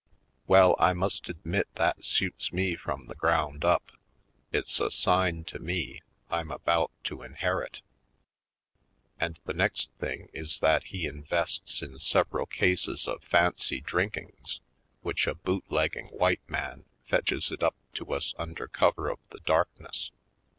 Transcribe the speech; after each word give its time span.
Well, 0.47 0.75
I 0.79 0.93
must 0.93 1.29
admit 1.29 1.67
that 1.75 2.03
suits 2.03 2.51
me 2.51 2.75
from 2.75 3.05
the 3.05 3.13
ground 3.13 3.63
up; 3.63 3.91
it's 4.51 4.79
a 4.79 4.89
sign 4.89 5.43
to 5.43 5.59
me 5.59 6.01
I'm 6.31 6.49
about 6.49 6.89
to 7.03 7.21
inherit. 7.21 7.81
And 9.19 9.37
the 9.45 9.53
next 9.53 9.91
thing 9.99 10.29
is 10.33 10.59
that 10.59 10.85
he 10.85 11.05
invests 11.05 11.83
in 11.83 11.99
several 11.99 12.47
cases 12.47 13.07
of 13.07 13.23
fancy 13.23 13.79
drinkings 13.79 14.59
which 15.01 15.27
a 15.27 15.35
bootlegging 15.35 16.07
white 16.07 16.49
man 16.49 16.85
fetches 17.07 17.51
it 17.51 17.61
up 17.61 17.75
to 17.93 18.11
us 18.11 18.33
under 18.39 18.67
cover 18.67 19.07
of 19.07 19.19
the 19.29 19.41
darkness. 19.41 20.09